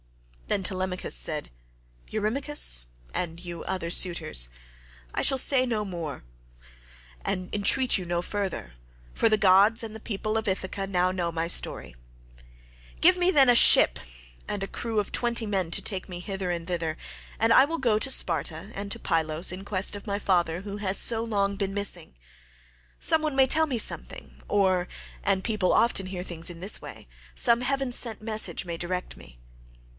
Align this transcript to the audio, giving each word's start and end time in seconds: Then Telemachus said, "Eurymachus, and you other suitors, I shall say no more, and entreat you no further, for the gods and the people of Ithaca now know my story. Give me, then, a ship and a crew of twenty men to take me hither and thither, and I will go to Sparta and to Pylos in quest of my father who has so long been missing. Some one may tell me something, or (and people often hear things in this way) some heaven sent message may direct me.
Then 0.47 0.63
Telemachus 0.63 1.15
said, 1.15 1.49
"Eurymachus, 2.09 2.87
and 3.13 3.39
you 3.39 3.63
other 3.63 3.89
suitors, 3.91 4.49
I 5.13 5.21
shall 5.21 5.37
say 5.37 5.65
no 5.65 5.85
more, 5.85 6.23
and 7.23 7.53
entreat 7.55 7.97
you 7.97 8.03
no 8.05 8.21
further, 8.21 8.73
for 9.13 9.29
the 9.29 9.37
gods 9.37 9.81
and 9.81 9.95
the 9.95 9.99
people 10.01 10.35
of 10.37 10.49
Ithaca 10.49 10.87
now 10.87 11.11
know 11.11 11.31
my 11.31 11.47
story. 11.47 11.95
Give 12.99 13.15
me, 13.15 13.31
then, 13.31 13.47
a 13.47 13.55
ship 13.55 13.99
and 14.45 14.61
a 14.61 14.67
crew 14.67 14.99
of 14.99 15.13
twenty 15.13 15.45
men 15.45 15.71
to 15.71 15.81
take 15.81 16.09
me 16.09 16.19
hither 16.19 16.51
and 16.51 16.67
thither, 16.67 16.97
and 17.39 17.53
I 17.53 17.63
will 17.63 17.77
go 17.77 17.97
to 17.99 18.11
Sparta 18.11 18.71
and 18.73 18.91
to 18.91 18.99
Pylos 18.99 19.51
in 19.53 19.63
quest 19.63 19.95
of 19.95 20.07
my 20.07 20.19
father 20.19 20.61
who 20.61 20.77
has 20.77 20.97
so 20.97 21.23
long 21.23 21.55
been 21.55 21.73
missing. 21.75 22.15
Some 22.99 23.21
one 23.21 23.35
may 23.37 23.45
tell 23.47 23.67
me 23.67 23.77
something, 23.77 24.41
or 24.49 24.89
(and 25.23 25.43
people 25.45 25.71
often 25.71 26.07
hear 26.07 26.23
things 26.23 26.49
in 26.49 26.59
this 26.59 26.81
way) 26.81 27.07
some 27.35 27.61
heaven 27.61 27.91
sent 27.93 28.21
message 28.21 28.65
may 28.65 28.75
direct 28.75 29.15
me. 29.15 29.37